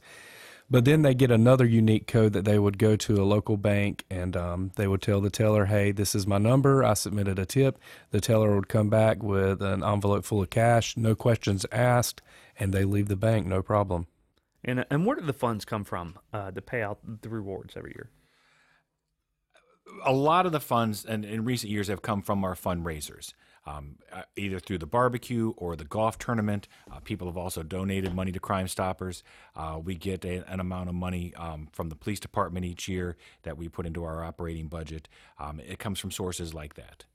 But 0.69 0.85
then 0.85 1.03
they 1.03 1.13
get 1.13 1.29
another 1.29 1.65
unique 1.65 2.07
code 2.07 2.33
that 2.33 2.45
they 2.45 2.57
would 2.57 2.79
go 2.79 2.95
to 2.95 3.21
a 3.21 3.25
local 3.25 3.57
bank 3.57 4.05
and 4.09 4.35
um, 4.35 4.71
they 4.75 4.87
would 4.87 5.03
tell 5.03 5.21
the 5.21 5.29
teller, 5.29 5.65
hey, 5.65 5.91
this 5.91 6.15
is 6.15 6.25
my 6.25 6.39
number. 6.39 6.83
I 6.83 6.95
submitted 6.95 7.37
a 7.37 7.45
tip. 7.45 7.77
The 8.09 8.21
teller 8.21 8.55
would 8.55 8.69
come 8.69 8.89
back 8.89 9.21
with 9.21 9.61
an 9.61 9.83
envelope 9.83 10.25
full 10.25 10.41
of 10.41 10.49
cash, 10.49 10.97
no 10.97 11.13
questions 11.13 11.65
asked, 11.71 12.23
and 12.57 12.73
they 12.73 12.85
leave 12.85 13.07
the 13.07 13.15
bank, 13.15 13.45
no 13.45 13.61
problem. 13.61 14.07
And, 14.63 14.85
and 14.89 15.05
where 15.05 15.15
do 15.15 15.25
the 15.25 15.33
funds 15.33 15.65
come 15.65 15.83
from 15.83 16.17
uh, 16.31 16.51
to 16.51 16.61
pay 16.61 16.81
out 16.81 16.99
the 17.21 17.29
rewards 17.29 17.75
every 17.75 17.91
year? 17.95 18.09
a 20.05 20.13
lot 20.13 20.45
of 20.45 20.51
the 20.51 20.59
funds 20.59 21.05
and 21.05 21.25
in 21.25 21.45
recent 21.45 21.71
years 21.71 21.87
have 21.87 22.01
come 22.01 22.21
from 22.21 22.43
our 22.43 22.55
fundraisers, 22.55 23.33
um, 23.65 23.97
uh, 24.11 24.23
either 24.35 24.59
through 24.59 24.77
the 24.77 24.85
barbecue 24.85 25.53
or 25.57 25.75
the 25.75 25.85
golf 25.85 26.17
tournament. 26.17 26.67
Uh, 26.91 26.99
people 26.99 27.27
have 27.27 27.37
also 27.37 27.63
donated 27.63 28.13
money 28.13 28.31
to 28.31 28.39
Crime 28.39 28.67
Stoppers. 28.67 29.23
Uh, 29.55 29.79
we 29.83 29.95
get 29.95 30.25
a, 30.25 30.49
an 30.51 30.59
amount 30.59 30.89
of 30.89 30.95
money 30.95 31.33
um, 31.35 31.67
from 31.71 31.89
the 31.89 31.95
police 31.95 32.19
department 32.19 32.65
each 32.65 32.87
year 32.87 33.17
that 33.43 33.57
we 33.57 33.67
put 33.67 33.85
into 33.85 34.03
our 34.03 34.23
operating 34.23 34.67
budget. 34.67 35.07
Um, 35.39 35.59
it 35.59 35.79
comes 35.79 35.99
from 35.99 36.11
sources 36.11 36.53
like 36.53 36.75
that. 36.75 37.05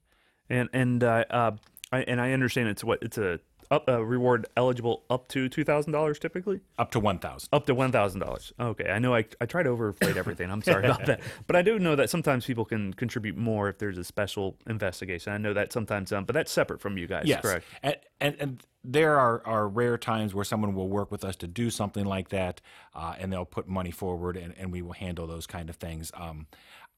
And 0.51 0.69
and 0.73 1.05
uh, 1.05 1.25
uh, 1.31 1.51
I, 1.93 2.01
and 2.03 2.21
I 2.21 2.33
understand 2.33 2.69
it's 2.69 2.85
what 2.85 3.03
it's 3.03 3.19
a 3.19 3.41
up 3.71 3.89
a 3.89 4.05
reward 4.05 4.47
eligible 4.57 5.05
up 5.11 5.29
to 5.29 5.49
two 5.49 5.65
thousand 5.65 5.93
dollars 5.93 6.19
typically. 6.19 6.61
Up 6.79 6.91
to 6.93 7.01
one 7.01 7.19
thousand. 7.19 7.49
Up 7.53 7.67
to 7.67 7.75
one 7.75 7.93
thousand 7.93 8.21
dollars. 8.21 8.53
Okay, 8.59 8.91
I 8.91 8.99
know 8.99 9.15
I 9.15 9.25
I 9.41 9.47
tried 9.47 9.65
to 9.65 9.71
overinflate 9.71 10.17
everything. 10.17 10.51
I'm 10.51 10.63
sorry 10.63 10.85
about 10.85 11.07
that, 11.07 11.21
but 11.47 11.57
I 11.57 11.63
do 11.63 11.79
know 11.79 11.97
that 11.97 12.11
sometimes 12.11 12.47
people 12.47 12.65
can 12.65 12.95
contribute 12.95 13.37
more 13.37 13.69
if 13.69 13.79
there's 13.79 13.99
a 13.99 14.05
special 14.05 14.57
investigation. 14.67 15.33
I 15.33 15.39
know 15.39 15.55
that 15.55 15.73
sometimes, 15.73 16.13
um, 16.13 16.25
but 16.25 16.35
that's 16.35 16.53
separate 16.53 16.81
from 16.81 16.99
you 16.99 17.07
guys. 17.07 17.25
Yes, 17.27 17.43
correct? 17.43 17.67
And, 17.83 17.97
and 18.21 18.37
and 18.39 18.67
there 18.85 19.19
are 19.19 19.43
are 19.47 19.69
rare 19.69 19.99
times 19.99 20.35
where 20.35 20.45
someone 20.45 20.75
will 20.75 20.89
work 20.89 21.11
with 21.11 21.25
us 21.25 21.37
to 21.37 21.47
do 21.47 21.71
something 21.71 22.05
like 22.05 22.31
that, 22.31 22.61
uh, 22.95 23.15
and 23.19 23.33
they'll 23.33 23.45
put 23.45 23.69
money 23.69 23.91
forward, 23.91 24.37
and, 24.37 24.55
and 24.57 24.73
we 24.73 24.83
will 24.83 24.93
handle 24.93 25.27
those 25.27 25.47
kind 25.47 25.69
of 25.69 25.77
things. 25.77 26.11
Um, 26.15 26.47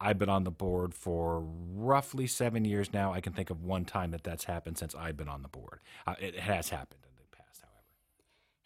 I've 0.01 0.19
been 0.19 0.31
on 0.31 0.45
the 0.45 0.51
board 0.51 0.95
for 0.95 1.45
roughly 1.75 2.27
seven 2.27 2.65
years 2.65 2.93
now. 2.93 3.13
I 3.13 3.21
can 3.21 3.35
think 3.35 3.51
of 3.51 3.63
one 3.63 3.85
time 3.85 4.13
that 4.13 4.25
that's 4.25 4.45
happened 4.45 4.79
since 4.79 4.95
I've 4.95 5.17
been 5.17 5.29
on 5.29 5.43
the 5.43 5.49
board. 5.49 5.81
Uh, 6.07 6.15
it 6.19 6.39
has 6.39 6.71
happened 6.71 7.01
in 7.05 7.11
the 7.17 7.37
past, 7.37 7.61
however. 7.61 7.85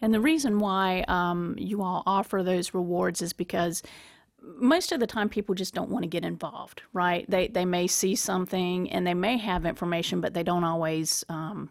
And 0.00 0.14
the 0.14 0.20
reason 0.20 0.60
why 0.60 1.04
um, 1.08 1.56
you 1.58 1.82
all 1.82 2.04
offer 2.06 2.42
those 2.44 2.72
rewards 2.72 3.20
is 3.20 3.32
because 3.32 3.82
most 4.40 4.92
of 4.92 5.00
the 5.00 5.06
time 5.06 5.28
people 5.28 5.54
just 5.54 5.74
don't 5.74 5.90
want 5.90 6.04
to 6.04 6.08
get 6.08 6.24
involved, 6.24 6.82
right? 6.92 7.28
They 7.28 7.48
they 7.48 7.64
may 7.64 7.88
see 7.88 8.14
something 8.14 8.90
and 8.92 9.06
they 9.06 9.14
may 9.14 9.36
have 9.38 9.66
information, 9.66 10.20
but 10.20 10.34
they 10.34 10.42
don't 10.42 10.64
always. 10.64 11.24
Um, 11.28 11.70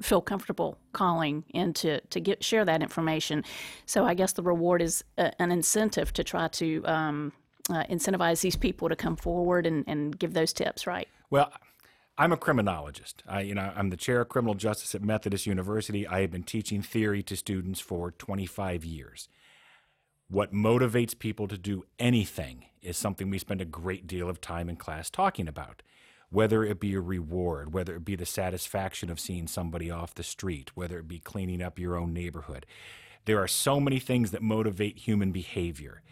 feel 0.00 0.22
comfortable 0.22 0.78
calling 0.92 1.44
in 1.50 1.72
to, 1.72 2.00
to 2.00 2.18
get 2.18 2.42
share 2.42 2.64
that 2.64 2.82
information 2.82 3.44
so 3.86 4.04
i 4.04 4.14
guess 4.14 4.32
the 4.32 4.42
reward 4.42 4.82
is 4.82 5.04
a, 5.18 5.30
an 5.40 5.52
incentive 5.52 6.12
to 6.12 6.24
try 6.24 6.48
to 6.48 6.82
um, 6.86 7.32
uh, 7.70 7.84
incentivize 7.84 8.40
these 8.40 8.56
people 8.56 8.88
to 8.88 8.96
come 8.96 9.16
forward 9.16 9.66
and, 9.66 9.84
and 9.86 10.18
give 10.18 10.34
those 10.34 10.52
tips, 10.52 10.86
right? 10.86 11.08
Well, 11.30 11.52
I'm 12.18 12.32
a 12.32 12.36
criminologist. 12.36 13.22
I, 13.26 13.40
you 13.40 13.54
know, 13.54 13.72
I'm 13.74 13.90
the 13.90 13.96
chair 13.96 14.20
of 14.20 14.28
criminal 14.28 14.54
justice 14.54 14.94
at 14.94 15.02
Methodist 15.02 15.46
University. 15.46 16.06
I 16.06 16.20
have 16.20 16.30
been 16.30 16.42
teaching 16.42 16.82
theory 16.82 17.22
to 17.24 17.36
students 17.36 17.80
for 17.80 18.10
25 18.10 18.84
years. 18.84 19.28
What 20.28 20.52
motivates 20.52 21.18
people 21.18 21.48
to 21.48 21.58
do 21.58 21.84
anything 21.98 22.66
is 22.80 22.96
something 22.96 23.30
we 23.30 23.38
spend 23.38 23.60
a 23.60 23.66
great 23.66 24.06
deal 24.06 24.28
of 24.28 24.40
time 24.40 24.68
in 24.68 24.76
class 24.76 25.10
talking 25.10 25.48
about. 25.48 25.82
Whether 26.30 26.64
it 26.64 26.80
be 26.80 26.94
a 26.94 27.00
reward, 27.00 27.74
whether 27.74 27.94
it 27.94 28.04
be 28.04 28.16
the 28.16 28.24
satisfaction 28.24 29.10
of 29.10 29.20
seeing 29.20 29.46
somebody 29.46 29.90
off 29.90 30.14
the 30.14 30.22
street, 30.22 30.70
whether 30.74 30.98
it 30.98 31.08
be 31.08 31.18
cleaning 31.18 31.60
up 31.60 31.78
your 31.78 31.96
own 31.96 32.14
neighborhood. 32.14 32.64
There 33.26 33.38
are 33.38 33.48
so 33.48 33.78
many 33.78 33.98
things 33.98 34.30
that 34.30 34.42
motivate 34.42 34.98
human 34.98 35.30
behavior 35.30 36.02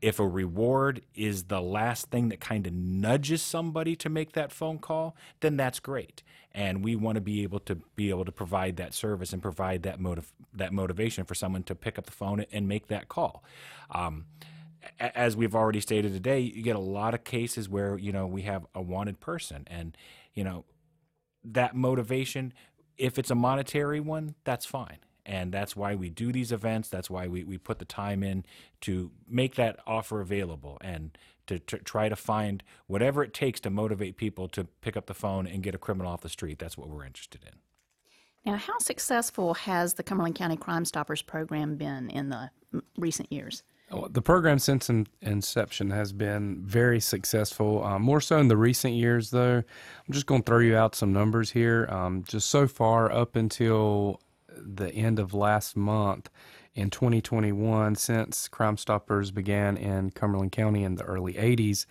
if 0.00 0.20
a 0.20 0.26
reward 0.26 1.02
is 1.14 1.44
the 1.44 1.60
last 1.60 2.10
thing 2.10 2.28
that 2.28 2.40
kind 2.40 2.66
of 2.66 2.72
nudges 2.72 3.42
somebody 3.42 3.96
to 3.96 4.08
make 4.08 4.32
that 4.32 4.52
phone 4.52 4.78
call, 4.78 5.16
then 5.40 5.56
that's 5.56 5.80
great. 5.80 6.22
And 6.52 6.84
we 6.84 6.96
want 6.96 7.16
to 7.16 7.20
be 7.20 7.42
able 7.42 7.60
to 7.60 7.76
be 7.96 8.10
able 8.10 8.24
to 8.24 8.32
provide 8.32 8.76
that 8.76 8.94
service 8.94 9.32
and 9.32 9.42
provide 9.42 9.82
that 9.82 10.00
motive 10.00 10.32
that 10.52 10.72
motivation 10.72 11.24
for 11.24 11.34
someone 11.34 11.62
to 11.64 11.74
pick 11.74 11.98
up 11.98 12.06
the 12.06 12.12
phone 12.12 12.44
and 12.52 12.68
make 12.68 12.86
that 12.88 13.08
call. 13.08 13.44
Um, 13.90 14.26
as 14.98 15.36
we've 15.36 15.54
already 15.54 15.80
stated 15.80 16.12
today, 16.12 16.40
you 16.40 16.62
get 16.62 16.76
a 16.76 16.80
lot 16.80 17.14
of 17.14 17.24
cases 17.24 17.68
where 17.68 17.98
you 17.98 18.12
know 18.12 18.26
we 18.26 18.42
have 18.42 18.66
a 18.74 18.80
wanted 18.80 19.20
person, 19.20 19.64
and 19.68 19.96
you 20.34 20.44
know 20.44 20.64
that 21.44 21.74
motivation. 21.74 22.52
If 22.96 23.18
it's 23.18 23.30
a 23.30 23.36
monetary 23.36 24.00
one, 24.00 24.34
that's 24.42 24.66
fine 24.66 24.98
And 25.28 25.52
that's 25.52 25.76
why 25.76 25.94
we 25.94 26.08
do 26.08 26.32
these 26.32 26.52
events. 26.52 26.88
That's 26.88 27.10
why 27.10 27.28
we, 27.28 27.44
we 27.44 27.58
put 27.58 27.78
the 27.78 27.84
time 27.84 28.22
in 28.22 28.46
to 28.80 29.10
make 29.28 29.56
that 29.56 29.78
offer 29.86 30.22
available 30.22 30.78
and 30.80 31.16
to, 31.46 31.58
to 31.58 31.78
try 31.78 32.08
to 32.08 32.16
find 32.16 32.62
whatever 32.86 33.22
it 33.22 33.34
takes 33.34 33.60
to 33.60 33.70
motivate 33.70 34.16
people 34.16 34.48
to 34.48 34.64
pick 34.80 34.96
up 34.96 35.06
the 35.06 35.14
phone 35.14 35.46
and 35.46 35.62
get 35.62 35.74
a 35.74 35.78
criminal 35.78 36.10
off 36.10 36.22
the 36.22 36.30
street. 36.30 36.58
That's 36.58 36.78
what 36.78 36.88
we're 36.88 37.04
interested 37.04 37.42
in. 37.44 37.58
Now, 38.50 38.56
how 38.56 38.78
successful 38.78 39.52
has 39.54 39.94
the 39.94 40.02
Cumberland 40.02 40.34
County 40.34 40.56
Crime 40.56 40.86
Stoppers 40.86 41.20
program 41.20 41.76
been 41.76 42.08
in 42.08 42.30
the 42.30 42.50
m- 42.72 42.82
recent 42.96 43.30
years? 43.30 43.62
The 44.10 44.22
program 44.22 44.58
since 44.58 44.90
inception 45.22 45.90
has 45.90 46.12
been 46.12 46.62
very 46.62 47.00
successful. 47.00 47.82
Um, 47.84 48.02
more 48.02 48.20
so 48.20 48.38
in 48.38 48.48
the 48.48 48.56
recent 48.56 48.94
years, 48.94 49.30
though. 49.30 49.56
I'm 49.56 50.12
just 50.12 50.26
going 50.26 50.42
to 50.42 50.46
throw 50.46 50.58
you 50.58 50.76
out 50.76 50.94
some 50.94 51.12
numbers 51.12 51.50
here. 51.50 51.86
Um, 51.90 52.22
just 52.28 52.50
so 52.50 52.66
far, 52.66 53.10
up 53.10 53.34
until 53.34 54.20
the 54.62 54.92
end 54.92 55.18
of 55.18 55.34
last 55.34 55.76
month 55.76 56.30
in 56.74 56.90
2021, 56.90 57.96
since 57.96 58.48
Crime 58.48 58.76
Stoppers 58.76 59.30
began 59.30 59.76
in 59.76 60.10
Cumberland 60.10 60.52
County 60.52 60.84
in 60.84 60.94
the 60.94 61.04
early 61.04 61.34
80s, 61.34 61.86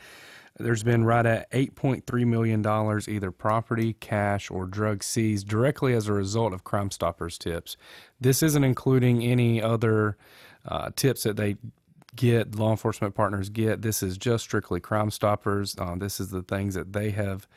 there's 0.59 0.83
been 0.83 1.05
right 1.05 1.25
at 1.25 1.51
$8.3 1.51 2.25
million 2.25 2.65
either 3.07 3.31
property, 3.31 3.93
cash, 3.93 4.49
or 4.49 4.65
drugs 4.65 5.05
seized 5.05 5.47
directly 5.47 5.93
as 5.93 6.07
a 6.07 6.13
result 6.13 6.53
of 6.53 6.63
Crime 6.63 6.89
Stoppers 6.89 7.37
tips. 7.37 7.77
This 8.19 8.41
isn't 8.41 8.63
including 8.63 9.23
any 9.23 9.61
other 9.61 10.17
uh, 10.65 10.89
tips 10.95 11.23
that 11.23 11.37
they 11.37 11.57
get, 12.15 12.55
law 12.55 12.71
enforcement 12.71 13.13
partners 13.13 13.49
get. 13.49 13.83
This 13.83 14.01
is 14.01 14.17
just 14.17 14.43
strictly 14.43 14.79
Crime 14.79 15.11
Stoppers. 15.11 15.75
Uh, 15.77 15.95
this 15.95 16.19
is 16.19 16.29
the 16.31 16.41
things 16.41 16.73
that 16.73 16.93
they 16.93 17.11
have 17.11 17.47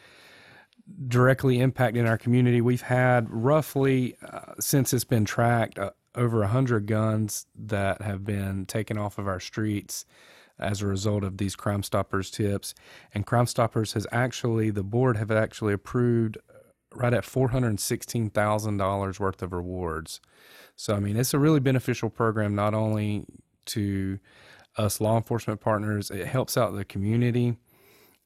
directly 1.09 1.59
impacting 1.59 2.09
our 2.09 2.19
community. 2.19 2.61
We've 2.61 2.83
had 2.83 3.29
roughly, 3.31 4.17
uh, 4.23 4.55
since 4.59 4.93
it's 4.93 5.05
been 5.05 5.25
tracked, 5.25 5.79
uh, 5.79 5.91
over 6.15 6.41
100 6.41 6.87
guns 6.87 7.47
that 7.55 8.03
have 8.03 8.25
been 8.25 8.67
taken 8.67 8.99
off 8.99 9.19
of 9.19 9.29
our 9.29 9.41
streets 9.41 10.05
as 10.59 10.83
a 10.83 10.87
result 10.87 11.25
of 11.25 11.39
these 11.39 11.57
Crime 11.57 11.83
Stoppers 11.83 12.31
tips. 12.31 12.75
And 13.15 13.27
Crime 13.27 13.47
Stoppers 13.47 13.95
has 13.95 14.07
actually, 14.13 14.71
the 14.71 14.83
board 14.83 15.17
have 15.17 15.31
actually 15.31 15.73
approved 15.73 16.37
right 16.95 17.15
at 17.15 17.25
$416,000 17.25 19.21
worth 19.21 19.43
of 19.43 19.53
rewards. 19.53 20.21
So, 20.77 20.95
I 20.97 21.01
mean, 21.01 21.17
it's 21.17 21.35
a 21.35 21.39
really 21.39 21.61
beneficial 21.61 22.11
program, 22.11 22.55
not 22.55 22.75
only 22.75 23.25
to 23.67 24.19
us 24.77 25.01
law 25.01 25.17
enforcement 25.17 25.61
partners, 25.61 26.11
it 26.11 26.27
helps 26.27 26.57
out 26.57 26.75
the 26.75 26.85
community 26.85 27.57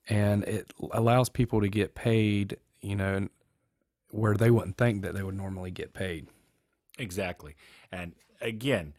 and 0.08 0.44
it 0.44 0.72
allows 0.92 1.28
people 1.28 1.60
to 1.60 1.68
get 1.68 1.94
paid, 1.94 2.58
you 2.80 2.96
know, 2.96 3.28
where 4.10 4.34
they 4.36 4.50
wouldn't 4.50 4.76
think 4.76 5.02
that 5.02 5.14
they 5.14 5.22
would 5.22 5.36
normally 5.36 5.70
get 5.70 5.92
paid. 5.94 6.28
Exactly. 6.98 7.56
And 7.90 8.12
again, 8.40 8.94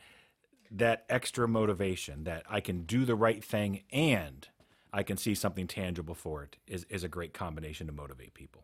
that 0.72 1.06
extra 1.10 1.48
motivation 1.48 2.24
that 2.26 2.44
I 2.50 2.60
can 2.60 2.84
do 2.84 3.06
the 3.06 3.16
right 3.16 3.44
thing 3.44 3.84
and 3.92 4.48
I 4.92 5.04
can 5.04 5.18
see 5.18 5.36
something 5.36 5.68
tangible 5.68 6.16
for 6.16 6.44
it 6.44 6.58
is, 6.68 6.86
is 6.90 7.04
a 7.04 7.08
great 7.08 7.34
combination 7.34 7.88
to 7.88 7.94
motivate 7.94 8.34
people. 8.34 8.64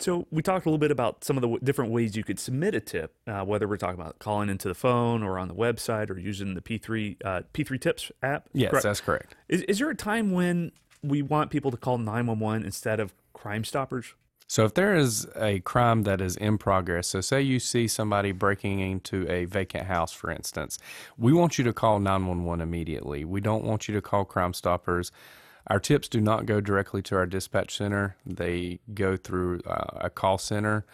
So 0.00 0.26
we 0.30 0.42
talked 0.42 0.64
a 0.64 0.68
little 0.68 0.78
bit 0.78 0.90
about 0.90 1.22
some 1.22 1.36
of 1.36 1.42
the 1.42 1.48
w- 1.48 1.60
different 1.62 1.92
ways 1.92 2.16
you 2.16 2.24
could 2.24 2.40
submit 2.40 2.74
a 2.74 2.80
tip, 2.80 3.14
uh, 3.26 3.44
whether 3.44 3.68
we're 3.68 3.76
talking 3.76 4.00
about 4.00 4.18
calling 4.18 4.48
into 4.48 4.66
the 4.66 4.74
phone 4.74 5.22
or 5.22 5.38
on 5.38 5.48
the 5.48 5.54
website 5.54 6.10
or 6.10 6.18
using 6.18 6.54
the 6.54 6.62
P3 6.62 7.16
uh, 7.24 7.42
P3 7.52 7.80
Tips 7.80 8.10
app. 8.22 8.48
Yes, 8.54 8.70
Correct. 8.70 8.84
that's 8.84 9.00
correct. 9.00 9.36
Is, 9.48 9.62
is 9.62 9.78
there 9.78 9.90
a 9.90 9.94
time 9.94 10.32
when 10.32 10.72
we 11.02 11.22
want 11.22 11.50
people 11.50 11.70
to 11.70 11.76
call 11.76 11.98
911 11.98 12.64
instead 12.64 13.00
of 13.00 13.12
Crime 13.32 13.64
Stoppers? 13.64 14.14
So 14.46 14.64
if 14.64 14.74
there 14.74 14.94
is 14.94 15.26
a 15.34 15.60
crime 15.60 16.02
that 16.02 16.20
is 16.20 16.36
in 16.36 16.58
progress, 16.58 17.08
so 17.08 17.22
say 17.22 17.40
you 17.40 17.58
see 17.58 17.88
somebody 17.88 18.32
breaking 18.32 18.80
into 18.80 19.26
a 19.30 19.46
vacant 19.46 19.86
house, 19.86 20.12
for 20.12 20.30
instance, 20.30 20.78
we 21.16 21.32
want 21.32 21.56
you 21.56 21.64
to 21.64 21.72
call 21.72 21.98
911 22.00 22.60
immediately. 22.60 23.24
We 23.24 23.40
don't 23.40 23.64
want 23.64 23.88
you 23.88 23.94
to 23.94 24.02
call 24.02 24.26
Crime 24.26 24.52
Stoppers. 24.52 25.10
Our 25.68 25.80
tips 25.80 26.06
do 26.08 26.20
not 26.20 26.44
go 26.44 26.60
directly 26.60 27.00
to 27.02 27.16
our 27.16 27.24
dispatch 27.24 27.76
center. 27.76 28.16
They 28.26 28.80
go 28.92 29.16
through 29.16 29.62
uh, 29.66 30.00
a 30.02 30.10
call 30.10 30.36
center. 30.36 30.84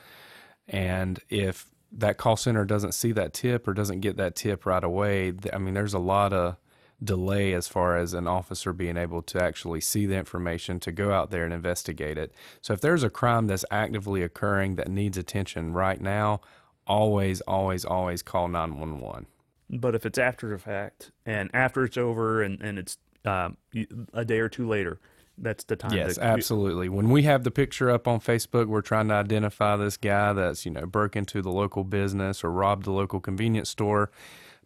And 0.69 1.19
if 1.29 1.67
that 1.91 2.17
call 2.17 2.37
center 2.37 2.65
doesn't 2.65 2.93
see 2.93 3.11
that 3.13 3.33
tip 3.33 3.67
or 3.67 3.75
doesn't 3.75 4.01
get 4.01 4.17
that 4.19 4.37
tip 4.37 4.67
right 4.67 4.85
away, 4.85 5.33
I 5.53 5.59
mean, 5.59 5.75
there's 5.75 5.95
a 5.95 5.99
lot 5.99 6.33
of 6.33 6.59
delay 7.03 7.53
as 7.53 7.69
far 7.69 7.97
as 7.97 8.13
an 8.13 8.27
officer 8.27 8.73
being 8.73 8.97
able 8.97 9.23
to 9.23 9.43
actually 9.43 9.81
see 9.81 10.07
the 10.07 10.17
information 10.17 10.81
to 10.81 10.93
go 10.93 11.13
out 11.13 11.31
there 11.31 11.45
and 11.45 11.55
investigate 11.55 12.19
it. 12.19 12.33
So 12.61 12.73
if 12.73 12.81
there's 12.81 13.03
a 13.05 13.11
crime 13.11 13.47
that's 13.47 13.65
actively 13.71 14.23
occurring 14.23 14.77
that 14.77 14.89
needs 14.89 15.17
attention 15.17 15.73
right 15.73 16.01
now, 16.01 16.41
always, 16.87 17.41
always, 17.43 17.85
always 17.85 18.23
call 18.23 18.49
911. 18.49 19.27
But 19.71 19.95
if 19.95 20.07
it's 20.07 20.19
after 20.19 20.49
the 20.49 20.59
fact 20.59 21.13
and 21.27 21.51
after 21.53 21.85
it's 21.85 21.99
over 21.99 22.43
and, 22.43 22.61
and 22.61 22.79
it's 22.79 22.99
um, 23.25 23.59
y- 23.75 23.87
a 24.15 24.25
day 24.25 24.41
or 24.41 24.49
two 24.49 24.67
later, 24.67 24.99
that's 25.37 25.63
the 25.65 25.77
time. 25.77 25.93
Yes, 25.93 26.19
absolutely. 26.19 26.89
When 26.89 27.11
we 27.11 27.23
have 27.25 27.45
the 27.45 27.51
picture 27.51 27.91
up 27.91 28.09
on 28.09 28.19
Facebook, 28.19 28.67
we're 28.67 28.81
trying 28.81 29.09
to 29.09 29.15
identify 29.15 29.77
this 29.77 29.97
guy 29.97 30.33
that's, 30.33 30.65
you 30.65 30.73
know, 30.73 30.85
broke 30.87 31.15
into 31.15 31.43
the 31.43 31.51
local 31.51 31.85
business 31.85 32.43
or 32.43 32.51
robbed 32.51 32.87
the 32.87 32.93
local 32.93 33.21
convenience 33.21 33.69
store. 33.69 34.11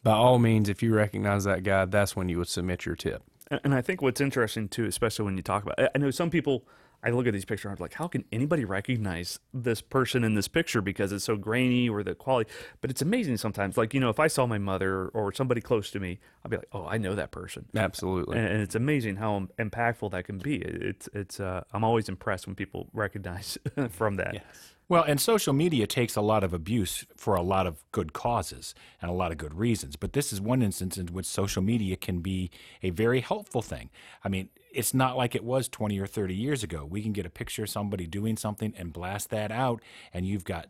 By 0.02 0.12
all 0.12 0.38
means, 0.38 0.68
if 0.68 0.82
you 0.82 0.94
recognize 0.94 1.44
that 1.44 1.62
guy, 1.62 1.84
that's 1.84 2.16
when 2.16 2.28
you 2.28 2.38
would 2.38 2.48
submit 2.48 2.84
your 2.86 2.96
tip. 2.96 3.22
And- 3.50 3.60
And 3.64 3.74
I 3.74 3.80
think 3.82 4.02
what's 4.02 4.20
interesting 4.20 4.68
too, 4.68 4.86
especially 4.86 5.24
when 5.24 5.36
you 5.36 5.42
talk 5.42 5.62
about, 5.62 5.78
I- 5.94 5.98
know 5.98 6.10
some 6.10 6.30
people. 6.30 6.64
I 7.04 7.10
look 7.10 7.26
at 7.26 7.32
these 7.32 7.44
pictures, 7.44 7.64
and 7.64 7.72
I'm 7.76 7.82
like, 7.82 7.94
how 7.94 8.06
can 8.06 8.24
anybody 8.30 8.64
recognize 8.64 9.40
this 9.52 9.80
person 9.82 10.22
in 10.22 10.34
this 10.34 10.46
picture 10.46 10.80
because 10.80 11.10
it's 11.10 11.24
so 11.24 11.34
grainy 11.34 11.88
or 11.88 12.04
the 12.04 12.14
quality? 12.14 12.48
But 12.80 12.92
it's 12.92 13.02
amazing 13.02 13.38
sometimes. 13.38 13.76
Like 13.76 13.92
you 13.92 13.98
know, 13.98 14.08
if 14.08 14.20
I 14.20 14.28
saw 14.28 14.46
my 14.46 14.58
mother 14.58 15.08
or 15.08 15.32
somebody 15.32 15.60
close 15.60 15.90
to 15.90 15.98
me, 15.98 16.20
I'd 16.44 16.52
be 16.52 16.58
like, 16.58 16.68
oh, 16.70 16.86
I 16.86 16.98
know 16.98 17.16
that 17.16 17.32
person. 17.32 17.66
Absolutely. 17.74 18.38
And, 18.38 18.46
and 18.46 18.62
it's 18.62 18.76
amazing 18.76 19.16
how 19.16 19.48
impactful 19.58 20.12
that 20.12 20.26
can 20.26 20.38
be. 20.38 20.58
It's 20.58 21.08
it's. 21.12 21.40
Uh, 21.40 21.64
I'm 21.72 21.82
always 21.82 22.08
impressed 22.08 22.46
when 22.46 22.54
people 22.54 22.88
recognize 22.92 23.58
from 23.88 24.14
that. 24.18 24.44
Well, 24.88 25.04
and 25.04 25.20
social 25.20 25.52
media 25.52 25.86
takes 25.86 26.16
a 26.16 26.20
lot 26.20 26.44
of 26.44 26.52
abuse 26.52 27.06
for 27.16 27.34
a 27.34 27.42
lot 27.42 27.66
of 27.66 27.82
good 27.92 28.12
causes 28.12 28.74
and 29.00 29.10
a 29.10 29.14
lot 29.14 29.32
of 29.32 29.38
good 29.38 29.54
reasons. 29.54 29.96
But 29.96 30.12
this 30.12 30.32
is 30.32 30.40
one 30.40 30.60
instance 30.60 30.98
in 30.98 31.06
which 31.08 31.24
social 31.24 31.62
media 31.62 31.96
can 31.96 32.20
be 32.20 32.50
a 32.82 32.90
very 32.90 33.20
helpful 33.20 33.62
thing. 33.62 33.90
I 34.22 34.28
mean, 34.28 34.50
it's 34.72 34.92
not 34.92 35.16
like 35.16 35.34
it 35.34 35.44
was 35.44 35.68
20 35.68 35.98
or 35.98 36.06
30 36.06 36.34
years 36.34 36.62
ago. 36.62 36.84
We 36.84 37.02
can 37.02 37.12
get 37.12 37.26
a 37.26 37.30
picture 37.30 37.62
of 37.62 37.70
somebody 37.70 38.06
doing 38.06 38.36
something 38.36 38.74
and 38.76 38.92
blast 38.92 39.30
that 39.30 39.50
out, 39.50 39.82
and 40.12 40.26
you've 40.26 40.44
got 40.44 40.66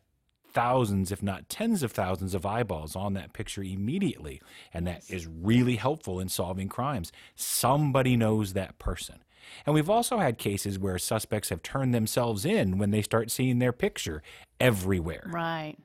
thousands, 0.53 1.11
if 1.11 1.23
not 1.23 1.49
tens 1.49 1.83
of 1.83 1.93
thousands, 1.93 2.35
of 2.35 2.45
eyeballs 2.45 2.95
on 2.95 3.15
that 3.15 3.33
picture 3.33 3.63
immediately. 3.63 4.41
And 4.73 4.87
that 4.87 5.03
is 5.09 5.27
really 5.27 5.77
helpful 5.77 6.21
in 6.21 6.29
solving 6.29 6.69
crimes. 6.69 7.11
Somebody 7.35 8.17
knows 8.17 8.53
that 8.53 8.79
person. 8.79 9.23
And 9.67 9.75
we've 9.75 9.91
also 9.91 10.19
had 10.19 10.39
cases 10.39 10.79
where 10.79 10.99
suspects 10.99 11.49
have 11.51 11.63
turned 11.63 11.95
themselves 11.95 12.45
in 12.45 12.79
when 12.79 12.91
they 12.91 13.03
start 13.03 13.31
seeing 13.31 13.59
their 13.59 13.73
picture 13.73 14.23
everywhere. 14.61 15.29
Right. 15.33 15.77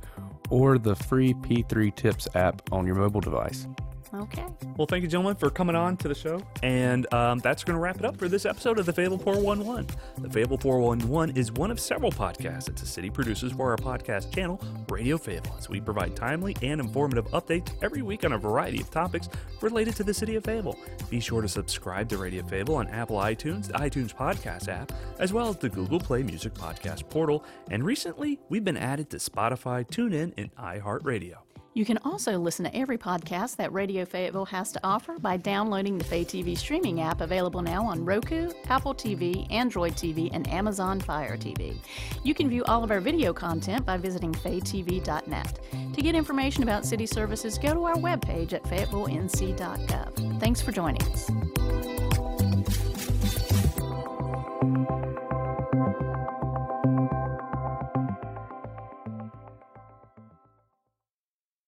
or 0.51 0.79
the 0.79 0.95
free 0.95 1.35
P3 1.35 1.95
Tips 1.95 2.29
app 2.35 2.63
on 2.73 2.87
your 2.87 2.97
mobile 2.97 3.21
device. 3.21 3.67
Okay. 4.15 4.47
Well, 4.77 4.87
thank 4.87 5.03
you, 5.03 5.09
gentlemen, 5.09 5.37
for 5.37 5.51
coming 5.51 5.77
on 5.77 5.97
to 5.99 6.09
the 6.09 6.15
show. 6.15 6.43
And 6.63 7.13
um, 7.13 7.41
that's 7.41 7.65
going 7.65 7.75
to 7.75 7.81
wrap 7.81 7.99
it 7.99 8.05
up 8.05 8.17
for 8.17 8.29
this 8.29 8.47
episode 8.47 8.79
of 8.79 8.87
The 8.87 8.93
Fayetteville 8.93 9.19
411. 9.19 9.87
The 10.19 10.31
Fayetteville 10.31 10.59
411 10.59 11.37
is 11.37 11.53
one 11.53 11.71
of 11.71 11.79
several 11.79 12.11
podcasts 12.11 12.65
that 12.65 12.77
the 12.77 12.87
city 12.87 13.11
produces 13.11 13.53
for 13.53 13.71
our 13.71 13.77
podcast 13.77 14.33
channel, 14.33 14.61
Radio 14.89 15.19
Fayetteville, 15.19 15.59
we 15.69 15.81
provide 15.81 16.17
timely 16.17 16.57
and 16.63 16.81
informative 16.81 17.27
updates 17.29 17.73
every 17.83 18.03
week 18.03 18.25
on 18.25 18.33
a 18.33 18.39
variety 18.39 18.81
of 18.81 18.91
topics 18.91 19.29
related 19.61 19.95
to 19.97 20.05
the 20.05 20.15
city 20.15 20.37
of 20.37 20.45
Fayetteville. 20.45 20.79
Be 21.11 21.21
sure 21.21 21.43
to 21.43 21.49
subscribe 21.49 22.09
to 22.09 22.19
Radio 22.19 22.43
Fayetteville 22.43 22.77
on 22.77 22.89
Apple 22.89 23.17
iTunes, 23.19 23.67
the 23.67 23.75
iTunes 23.75 24.15
Podcast 24.15 24.69
app, 24.69 24.93
as 25.19 25.33
well 25.33 25.49
as 25.49 25.57
the 25.57 25.69
Google 25.69 26.01
Play 26.01 26.23
Music 26.23 26.55
Podcast 26.55 27.09
portal. 27.11 27.45
And 27.71 27.85
recently, 27.85 28.41
we've 28.49 28.65
been 28.65 28.77
added 28.77 29.11
to 29.11 29.19
Spotify, 29.19 29.87
TuneIn, 29.87 30.33
and 30.37 30.55
iHeartRadio. 30.57 31.48
You 31.79 31.85
can 31.85 31.99
also 31.99 32.41
listen 32.41 32.65
to 32.65 32.77
every 32.77 32.99
podcast 32.99 33.55
that 33.55 33.73
Radio 33.73 34.05
Fayetteville 34.05 34.47
has 34.47 34.73
to 34.73 34.81
offer 34.83 35.17
by 35.17 35.37
downloading 35.37 35.97
the 35.97 36.03
Fay 36.03 36.25
TV 36.25 36.59
streaming 36.59 37.01
app 37.01 37.21
available 37.21 37.63
now 37.63 37.87
on 37.87 38.05
Roku, 38.05 38.51
Apple 38.69 38.93
TV, 38.93 39.47
Android 39.53 39.93
TV, 39.93 40.29
and 40.33 40.49
Amazon 40.49 40.99
Fire 40.99 41.37
TV. 41.37 41.77
You 42.25 42.35
can 42.35 42.49
view 42.51 42.65
all 42.65 42.83
of 42.83 42.91
our 42.91 42.99
video 42.99 43.33
content 43.33 43.87
by 43.87 43.97
visiting 43.97 44.33
faytv.net. 44.33 45.61
To 45.95 46.03
get 46.03 46.17
information 46.17 46.65
about 46.65 46.85
city 46.85 47.07
services, 47.07 47.59
go 47.59 47.75
to 47.75 47.85
our 47.85 47.95
webpage 47.95 48.55
at 48.55 48.65
fayettevillenc.gov. 48.65 50.41
Thanks 50.41 50.61
for 50.61 50.73
joining 50.73 51.03
us. 51.03 51.31